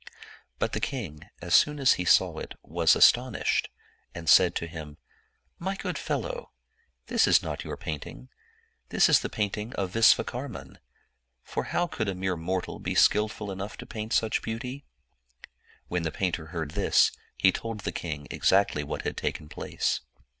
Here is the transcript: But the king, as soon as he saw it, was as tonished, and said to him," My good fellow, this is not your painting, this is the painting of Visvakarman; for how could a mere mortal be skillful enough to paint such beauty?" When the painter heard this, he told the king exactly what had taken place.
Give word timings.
But 0.57 0.71
the 0.71 0.79
king, 0.79 1.29
as 1.43 1.53
soon 1.53 1.79
as 1.79 1.93
he 1.93 2.05
saw 2.05 2.39
it, 2.39 2.55
was 2.63 2.95
as 2.95 3.11
tonished, 3.11 3.67
and 4.15 4.27
said 4.27 4.55
to 4.55 4.65
him," 4.65 4.97
My 5.59 5.75
good 5.75 5.95
fellow, 5.95 6.53
this 7.05 7.27
is 7.27 7.43
not 7.43 7.63
your 7.63 7.77
painting, 7.77 8.27
this 8.89 9.07
is 9.09 9.19
the 9.19 9.29
painting 9.29 9.73
of 9.75 9.91
Visvakarman; 9.91 10.79
for 11.43 11.65
how 11.65 11.85
could 11.85 12.09
a 12.09 12.15
mere 12.15 12.35
mortal 12.35 12.79
be 12.79 12.95
skillful 12.95 13.51
enough 13.51 13.77
to 13.77 13.85
paint 13.85 14.11
such 14.11 14.41
beauty?" 14.41 14.85
When 15.87 16.01
the 16.01 16.09
painter 16.09 16.47
heard 16.47 16.71
this, 16.71 17.11
he 17.37 17.51
told 17.51 17.81
the 17.81 17.91
king 17.91 18.27
exactly 18.31 18.83
what 18.83 19.03
had 19.03 19.15
taken 19.17 19.49
place. 19.49 19.99